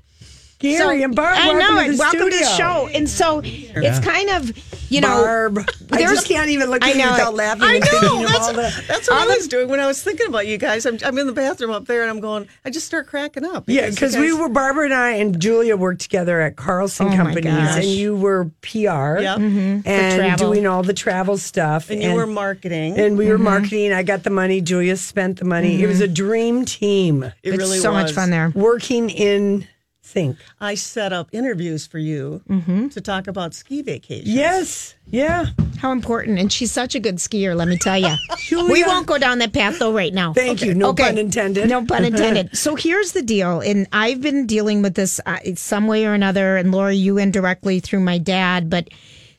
[0.63, 1.35] Gary and Barb.
[1.37, 1.91] I welcome know to it.
[1.91, 2.87] the Welcome to the show.
[2.93, 5.59] And so it's kind of, you know, Barb.
[5.91, 8.25] I just can't even look at you know without laughing I and know.
[8.25, 8.83] That's, all the.
[8.87, 10.85] that's what I was doing when I was thinking about you guys.
[10.85, 13.65] I'm, I'm in the bathroom up there and I'm going, I just start cracking up.
[13.67, 17.75] Yeah, because we were Barbara and I and Julia worked together at Carlson Oh Companies,
[17.75, 19.39] and you were PR, Yep.
[19.85, 22.97] and doing all the travel stuff, And you were marketing.
[22.97, 23.43] and we were Mm-hmm.
[23.43, 23.93] marketing.
[23.93, 24.61] I got the money.
[24.61, 25.81] Julia spent the money.
[25.83, 28.51] It was a dream team it it's really so much fun there.
[28.55, 29.67] working in
[30.13, 30.37] sync.
[30.61, 32.89] I set up interviews for you Mm-hmm.
[32.89, 34.29] to talk about ski vacations.
[34.29, 35.47] Yes, yeah.
[35.79, 36.39] How important.
[36.39, 38.15] And she's such a good skier, let me tell you.
[38.51, 40.33] We won't go down that path, though, right now.
[40.33, 40.73] Thank you.
[40.75, 41.67] No pun intended.
[41.69, 42.55] No pun intended.
[42.55, 43.59] so here's the deal.
[43.61, 46.55] And I've been dealing with this uh, some way or another.
[46.57, 48.69] And Laura, you indirectly through my dad.
[48.69, 48.89] But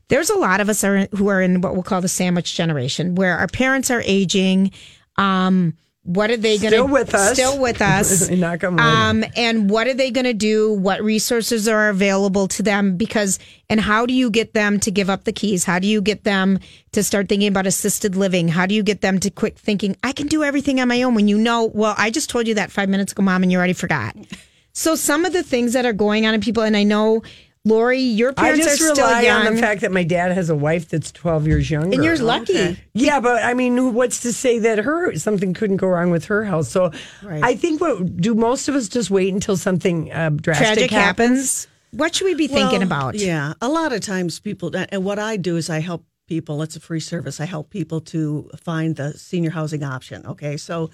[0.09, 3.15] there's a lot of us are, who are in what we'll call the sandwich generation,
[3.15, 4.73] where our parents are aging.
[5.17, 7.33] Um, what are they going to Still with us.
[7.33, 8.29] Still with us.
[8.31, 8.63] Knock.
[8.63, 10.73] Um, and what are they going to do?
[10.73, 12.97] What resources are available to them?
[12.97, 13.39] Because,
[13.71, 15.65] and how do you get them to give up the keys?
[15.65, 16.59] How do you get them
[16.93, 18.49] to start thinking about assisted living?
[18.49, 21.15] How do you get them to quit thinking, I can do everything on my own
[21.15, 23.57] when you know, well, I just told you that five minutes ago, mom, and you
[23.57, 24.15] already forgot.
[24.73, 27.23] So some of the things that are going on in people, and I know,
[27.67, 29.47] Lori, your I parents just are still rely young.
[29.47, 31.95] on the fact that my dad has a wife that's 12 years younger.
[31.95, 32.79] and you're lucky.
[32.93, 36.45] Yeah, but I mean, what's to say that her something couldn't go wrong with her
[36.45, 36.67] health?
[36.67, 36.91] So
[37.27, 41.65] I think what do most of us just wait until something uh, drastic Tragic happens?
[41.65, 41.69] happens.
[41.93, 43.15] What should we be thinking Well, about?
[43.15, 46.61] Yeah, a lot of times people, and what I do is I help people.
[46.63, 47.41] It's a free service.
[47.41, 50.27] I help people to find the senior housing option.
[50.27, 50.91] Okay, so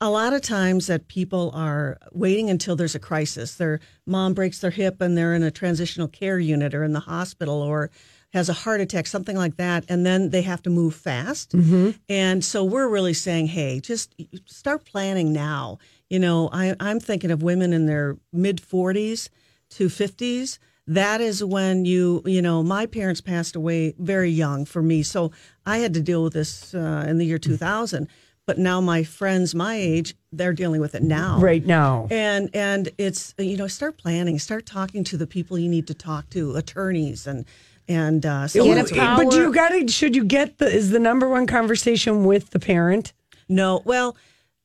[0.00, 3.54] a lot of times that people are waiting until there's a crisis.
[3.54, 7.00] Their mom breaks their hip and they're in a transitional care unit or in the
[7.00, 7.90] hospital or
[8.32, 11.54] has a heart attack, something like that, and then they have to move fast.
[12.08, 15.78] And so we're really saying, hey, just start planning now.
[16.10, 19.30] You know, I, I'm thinking of women in their mid 40s
[19.70, 20.58] to 50s.
[20.88, 25.02] That is when you, you know, my parents passed away very young for me.
[25.02, 25.32] So
[25.64, 28.06] I had to deal with this uh, in the year 2000.
[28.46, 31.38] But now my friends my age, they're dealing with it now.
[31.40, 32.06] Right now.
[32.10, 35.94] And and it's you know start planning, start talking to the people you need to
[35.94, 37.44] talk to, attorneys and
[37.88, 38.84] and uh, so Get on.
[38.84, 39.88] a So- But do you got to?
[39.88, 40.66] Should you get the?
[40.66, 43.12] Is the number one conversation with the parent?
[43.48, 44.16] No, well,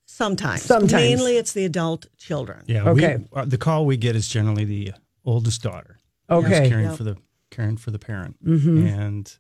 [0.06, 0.64] Sometimes.
[0.64, 0.92] Sometimes.
[0.92, 2.66] Mainly it's the adult children.
[2.68, 2.84] Yeah.
[2.90, 3.18] Okay.
[3.18, 4.92] We, uh, the call we get is generally the
[5.24, 6.00] oldest daughter.
[6.30, 6.68] Okay.
[6.68, 6.98] caring Yep.
[6.98, 7.18] for the
[7.50, 8.88] caring for the parent, Mhm.
[8.92, 9.38] and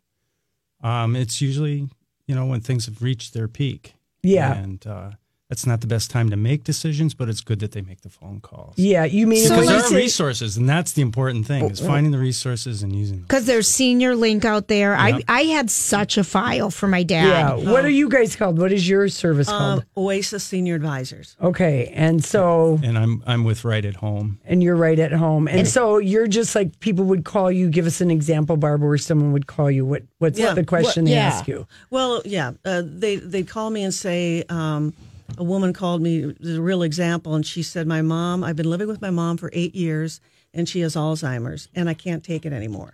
[0.81, 1.89] um, it's usually
[2.25, 3.93] you know when things have reached their peak.
[4.23, 4.53] Yeah.
[4.53, 5.11] And uh,
[5.51, 8.09] it's not the best time to make decisions, but it's good that they make the
[8.09, 8.73] phone calls.
[8.77, 11.79] Yeah, you mean because when there are say- resources, and that's the important thing is
[11.79, 13.23] finding the resources and using them.
[13.23, 14.95] Because there's senior link out there.
[14.95, 15.23] I, Yep.
[15.27, 17.27] I had such a file for my dad.
[17.59, 17.71] Yeah.
[17.71, 18.57] What are you guys called?
[18.57, 19.79] What is your service called?
[19.81, 21.35] Um, Oasis Senior Advisors.
[21.41, 21.91] Okay.
[21.93, 24.39] And so And I'm I'm with Right at Home.
[24.45, 25.47] and you're right at home.
[25.49, 27.69] And, so you're just like people would call you.
[27.69, 29.85] Give us an example, Barbara, where someone would call you.
[29.85, 30.53] What what's Yeah.
[30.53, 31.27] the question What- they yeah.
[31.27, 31.67] ask you?
[31.89, 34.93] Well, yeah, uh, they they'd call me and say um,
[35.37, 36.23] a woman called me.
[36.23, 38.43] A real example, and she said, "My mom.
[38.43, 40.19] I've been living with my mom for eight years,
[40.53, 42.91] and she has Alzheimer's, and I can't take it anymore.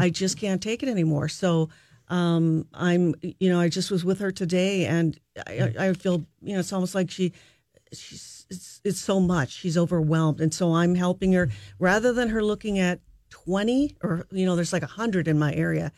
[0.00, 1.28] I just can't take it anymore.
[1.28, 1.68] So."
[2.08, 6.26] Um, I'm, you know, I just was with her today, and I, I I feel,
[6.42, 7.32] you know, it's almost like she,
[7.92, 9.50] she's, it's, it's so much.
[9.52, 12.98] She's overwhelmed, and so I'm helping her rather than her looking at
[13.28, 15.92] twenty or you know, there's like a hundred in my area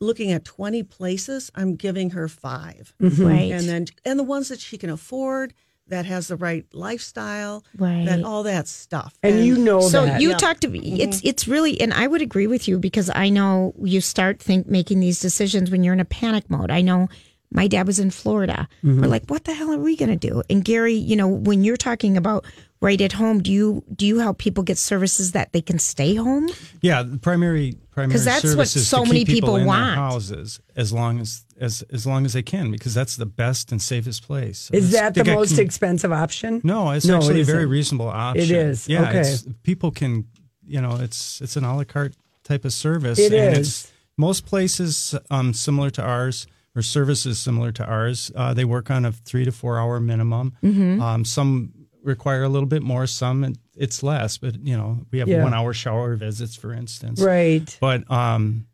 [0.00, 3.24] looking at 20 places i'm giving her 5 mm-hmm.
[3.26, 3.52] Right.
[3.52, 5.54] and then and the ones that she can afford
[5.88, 8.04] that has the right lifestyle Right.
[8.06, 10.20] that all that stuff And, you know so that.
[10.20, 10.36] you Yeah.
[10.36, 10.80] talk to me.
[10.80, 11.00] Mm-hmm.
[11.00, 14.66] It's it's really, and I would agree with you because I know you start think
[14.66, 16.72] making these decisions when you're in a panic mode.
[16.72, 17.08] I know
[17.52, 18.66] my dad was in Florida.
[18.82, 19.00] Mm-hmm.
[19.00, 20.42] We're like, what the hell are we going to do?
[20.50, 22.44] And Gary, you know, when you're talking about
[22.80, 26.16] right at home, do you do you help people get services that they can stay
[26.16, 26.48] home?
[26.82, 29.56] Yeah, the primary primary 'Cause that's service what is so to many keep people, people
[29.56, 29.84] in want.
[29.86, 33.72] their houses as long as as as long as they can because that's the best
[33.72, 34.58] and safest place.
[34.70, 36.60] So is that the most com- expensive option?
[36.62, 38.54] No, it's No, it actually a very reasonable option.
[38.54, 39.20] is, Yeah, okay.
[39.20, 40.26] it's, people can
[40.66, 43.18] you know it's it's an a la carte type of service.
[43.18, 43.68] It and is.
[43.68, 48.30] It's, most places um, similar to ours or services similar to ours.
[48.34, 50.52] Uh, they work on a three to four hour minimum.
[50.62, 51.00] Mm-hmm.
[51.02, 53.06] Um, some require a little bit more.
[53.06, 54.38] Some it- it's less.
[54.38, 55.42] But you know we have Yeah.
[55.42, 57.76] one hour shower visits, for instance Right.
[57.80, 58.66] but um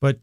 [0.00, 0.18] but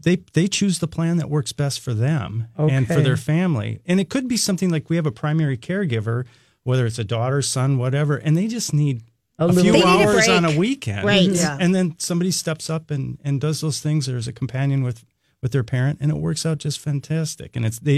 [0.00, 3.98] they they choose the plan that works best for them and for their family and
[4.00, 6.24] it could be something like we have a primary caregiver
[6.62, 9.02] whether it's a daughter son whatever and they just need
[9.40, 11.28] a, little- few They need a hours on a weekend Right.
[11.28, 11.56] Yeah.
[11.60, 15.04] and then somebody steps up and and does those things there's a companion with
[15.42, 17.97] with their parent and it works out just fantastic and it's they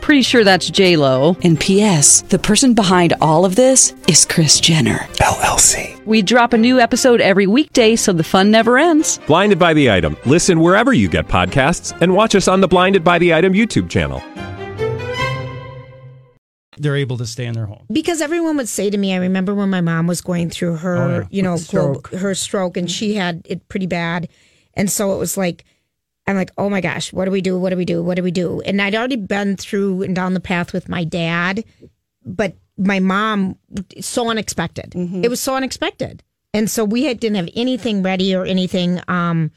[0.00, 1.36] Pretty sure that's J Lo.
[1.42, 2.22] And P.S.
[2.22, 4.98] The person behind all of this is Kris Jenner.
[5.20, 6.02] LLC.
[6.06, 9.18] We drop a new episode every weekday, so the fun never ends.
[9.26, 10.16] Blinded by the item.
[10.24, 13.90] Listen wherever you get podcasts, and watch us on the Blinded by the Item YouTube
[13.90, 14.22] channel.
[16.80, 19.52] they're able to stay in their home because everyone would say to me, I remember
[19.52, 21.24] when my mom was going through her, Oh, yeah.
[21.28, 22.08] you know, Stroke.
[22.10, 24.28] globe- her stroke, and she had it pretty bad,
[24.74, 25.64] and so it was like,
[26.28, 27.58] I'm like, oh my gosh, what do we do?
[27.58, 28.02] What do we do?
[28.02, 28.60] What do we do?
[28.62, 31.64] And I'd already been through and down the path with my dad,
[32.24, 33.56] but my mom,
[34.00, 34.92] so unexpected.
[34.94, 36.22] It was so unexpected,
[36.54, 39.00] and so we had, didn't have anything ready or anything.
[39.08, 39.50] Um,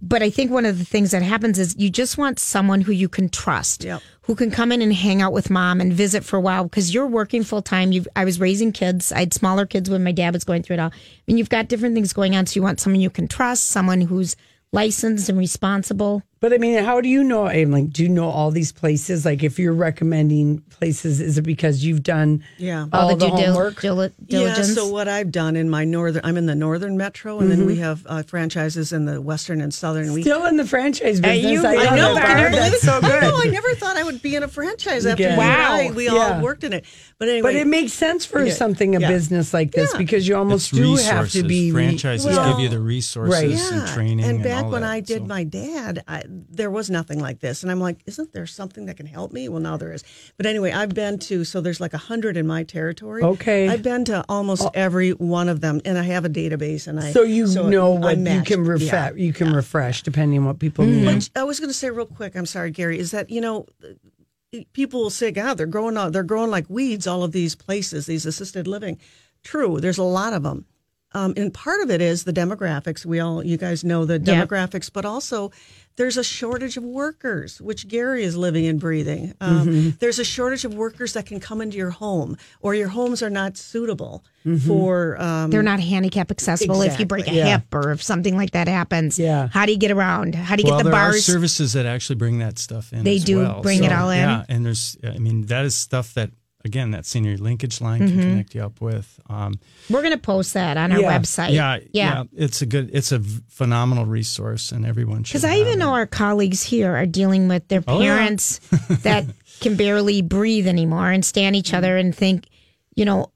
[0.00, 2.90] but I think one of the things that happens is you just want someone who
[2.90, 4.00] you can trust, Yep.
[4.22, 6.92] who can come in and hang out with mom and visit for a while because
[6.92, 7.92] you're working full time.
[7.92, 9.12] You, I was raising kids.
[9.12, 10.88] I had smaller kids when my dad was going through it all.
[10.90, 10.92] I
[11.28, 14.00] mean, you've got different things going on, so you want someone you can trust, someone
[14.00, 14.34] who's
[14.72, 16.22] licensed and responsible.
[16.42, 17.46] But I mean, how do you know?
[17.46, 19.24] I'm like, do you know all these places?
[19.24, 22.86] Like, if you're recommending places, is it because you've done Yeah.
[22.92, 23.80] all, the, due dil- homework?
[23.80, 24.68] dil- diligence.
[24.70, 27.64] Yeah, so what I've done in my northern, I'm in the northern metro, and then
[27.64, 30.12] we have uh, franchises in the western and southern.
[30.12, 31.52] We, Still in the franchise business.
[31.52, 33.22] you- I, I know, that, can you believe That's so good.
[33.22, 35.34] no, I never thought I would be in a franchise after Yeah.
[35.34, 35.72] you Wow.
[35.74, 36.12] I- we Yeah.
[36.38, 36.84] all worked in it.
[37.18, 38.52] But anyway, But it makes sense for Yeah.
[38.52, 39.06] something a Yeah.
[39.08, 39.98] business like this Yeah.
[39.98, 42.80] because you almost it's do resources have to be re- franchises Well, give you the
[42.80, 43.72] resources right.
[43.78, 45.26] and training And and back all when that, I did so.
[45.26, 48.96] my dad, I, there was nothing like this, and I'm like, isn't there something that
[48.96, 49.48] can help me?
[49.48, 50.04] Well, now there is.
[50.36, 53.22] But anyway, I've been to so there's like a hundred in my territory.
[53.22, 53.68] Okay.
[53.68, 54.70] I've been to almost oh.
[54.74, 58.00] every one of them, and I have a database, and I So you know I'm
[58.00, 58.70] what you can Yeah.
[58.70, 59.16] refresh.
[59.16, 61.06] You can refresh depending on what people mm-hmm.
[61.06, 61.28] need.
[61.34, 62.34] But I was going to say real quick.
[62.34, 62.98] I'm sorry, Gary.
[62.98, 65.94] Is that you know, uh, people will say, "God, they're growing.
[66.12, 67.06] They're growing like weeds.
[67.06, 68.98] All of these places, these assisted living."
[69.42, 70.66] True, there's a lot of them.
[71.14, 73.04] Um, and part of it is the demographics.
[73.06, 74.48] We all, you guys know the Yep.
[74.48, 75.50] demographics, but also
[75.96, 79.34] there's a shortage of workers, which Gary is living and breathing.
[79.40, 79.90] Um, Mm-hmm.
[80.00, 83.28] There's a shortage of workers that can come into your home, or your homes are
[83.30, 84.24] not suitable
[84.66, 85.16] for.
[85.20, 85.50] Um, Mm-hmm.
[85.50, 87.58] They're not handicap accessible if you break a Yeah.
[87.58, 89.18] hip or if something like that happens.
[89.18, 89.48] Yeah.
[89.52, 90.34] How do you get around?
[90.34, 93.04] How do you well, get the there are services that actually bring that stuff in.
[93.04, 93.60] They as do well.
[93.62, 94.18] bring it all in?
[94.18, 96.30] Yeah, and there's, I mean, that is stuff that
[96.64, 98.18] again that senior linkage line Mm-hmm.
[98.20, 99.18] can connect you up with.
[99.28, 99.58] Um,
[99.90, 101.18] We're going to post that on our Yeah.
[101.18, 101.52] website.
[101.52, 102.24] yeah, Yeah.
[102.34, 105.32] it's a good, it's a phenomenal resource, and everyone should.
[105.32, 105.78] Because I even it.
[105.78, 108.16] know our colleagues here are dealing with their Oh, yeah.
[108.16, 108.58] parents
[109.02, 109.26] that
[109.60, 112.48] can barely breathe anymore and stand each other and think,
[112.94, 113.32] you know,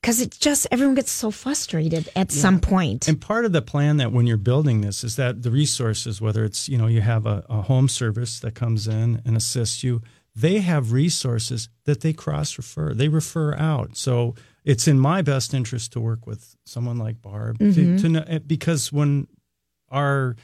[0.00, 3.06] because it just, everyone gets so frustrated at some point.
[3.06, 6.44] And part of the plan that when you're building this is that the resources, whether
[6.44, 10.02] it's, you know, you have a, a home service that comes in and assists you,
[10.34, 13.96] they have resources that they cross refer, they refer out.
[13.96, 17.96] So it's in my best interest to work with someone like Barb Mm-hmm.
[17.96, 19.26] to, to know, eh, because when
[19.90, 20.36] our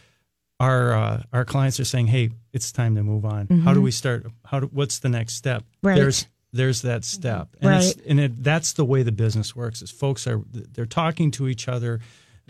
[0.61, 3.47] our uh, our clients are saying, "Hey, it's time to move on.
[3.64, 4.26] How do we start?
[4.45, 5.86] How do, what's the next step?" Mm-hmm.
[5.89, 5.95] Right.
[5.97, 8.07] There's there's that step, and it's, Right.
[8.07, 9.82] and it, that's the way the business works.
[9.82, 12.01] Is folks are they're talking to each other.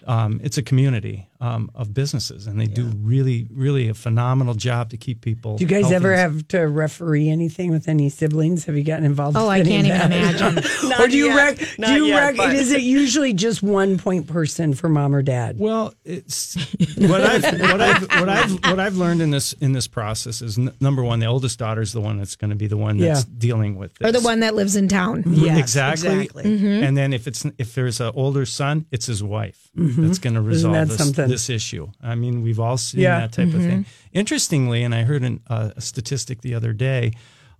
[0.08, 4.88] Um, it's a community um, of businesses, and they do really, really a phenomenal job
[4.90, 5.58] to keep people.
[5.58, 8.64] Do you guys healthy ever and- have to referee anything with any siblings?
[8.64, 9.36] Have you gotten involved?
[9.36, 10.40] Oh, with I any can't of even that?
[10.54, 10.92] imagine.
[11.00, 11.36] or do you yet.
[11.36, 11.58] rec?
[11.58, 12.36] Do Not you yet, rec?
[12.38, 15.58] but- Is it usually just one point person for mom or dad?
[15.58, 16.54] Well, it's
[16.96, 20.56] what I've what I've what I've what I've learned in this in this process is
[20.58, 22.96] n- number one, the oldest daughter is the one that's going to be the one
[22.96, 23.34] that's Yeah.
[23.36, 24.08] dealing with this.
[24.08, 25.22] or the one that lives in town.
[25.26, 26.08] Yes, exactly.
[26.22, 26.44] exactly.
[26.44, 26.84] Mm-hmm.
[26.84, 29.68] And then if it's if there's an older son, it's his wife
[30.06, 31.88] that's going to resolve that this, this issue.
[32.02, 33.20] I mean, we've all seen Yeah.
[33.20, 33.86] that type of thing.
[34.12, 37.12] Interestingly, and I heard an, uh, a statistic the other day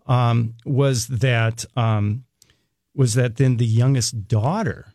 [0.07, 2.24] um, was that um,
[2.95, 4.95] was that then the youngest daughter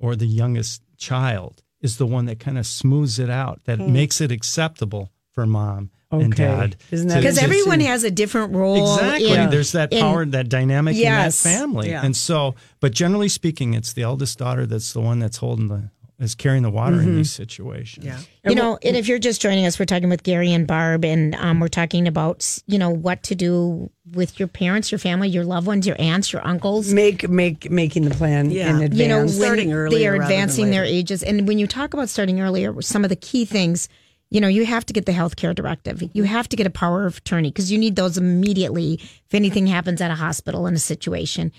[0.00, 4.20] or the youngest child is the one that kind of smooths it out, that makes
[4.20, 6.76] it acceptable for mom and dad.
[6.90, 8.94] Isn't to- Because everyone has a different role.
[8.94, 9.32] Exactly.
[9.32, 11.44] in- There's that in- power, that dynamic Yes.
[11.44, 11.90] in that family.
[11.90, 12.04] Yeah.
[12.04, 15.90] And so, but generally speaking, it's the eldest daughter that's the one that's holding the,
[16.24, 18.04] is carrying the water in these situations.
[18.04, 18.18] Yeah.
[18.48, 21.34] You know, and if you're just joining us, we're talking with Gary and Barb, and
[21.36, 25.44] um, we're talking about you know what to do with your parents, your family, your
[25.44, 26.92] loved ones, your aunts, your uncles.
[26.92, 28.70] Make make making the plan Yeah.
[28.70, 29.00] in advance.
[29.00, 32.40] you know, when Starting They are advancing their ages, and when you talk about starting
[32.40, 33.88] earlier, some of the key things.
[34.30, 36.02] You know, you have to get the health care directive.
[36.12, 38.98] You have to get a power of attorney because you need those immediately
[39.34, 41.52] if anything happens at a hospital in a situation.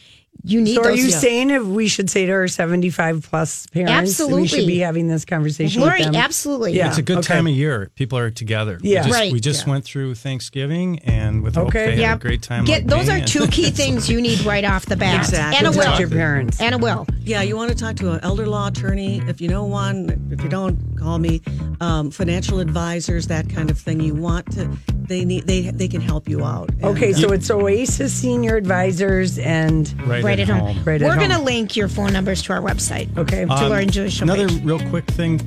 [0.43, 0.99] You need so are those.
[0.99, 4.79] you saying if we should say to our 75 plus parents that we should be
[4.79, 6.15] having this conversation Lori, with them?
[6.15, 6.73] absolutely.
[6.73, 6.89] Yeah.
[6.89, 7.33] It's a good okay.
[7.35, 7.89] time of year.
[7.95, 8.77] People are together.
[8.81, 9.03] Yeah.
[9.03, 9.31] We just, Right.
[9.33, 11.95] we just went through Thanksgiving and with hope Okay.
[11.95, 12.15] they Yeah.
[12.15, 12.65] a great time.
[12.65, 15.21] Get like those are two key things you need right off the bat.
[15.21, 15.57] Exactly.
[15.57, 15.99] And a Talk to will.
[16.01, 16.59] your parents.
[16.59, 17.07] And a will.
[17.23, 19.21] Yeah, you want to talk to an elder law attorney.
[19.27, 21.41] If you know one, if you don't, call me.
[21.79, 24.01] Um, financial advisors, that kind of thing.
[24.01, 24.69] You want to,
[25.07, 26.69] they need, they they can help you out.
[26.71, 30.83] And, Okay, uh, so it's Oasis Senior Advisors and right, Right at home.
[30.83, 33.15] Right We're going to link your phone numbers to our website.
[33.17, 33.43] Okay.
[33.45, 34.63] To Um, Lauren Jewish Another page.
[34.63, 35.39] real quick thing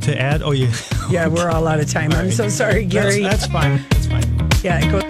[0.00, 0.42] to add.
[0.42, 0.72] Oh, yeah.
[1.10, 2.12] yeah, we're all out of time.
[2.12, 3.22] I'm so sorry, That's, Gary.
[3.22, 3.84] that's fine.
[3.90, 4.48] That's fine.
[4.62, 5.08] yeah, go.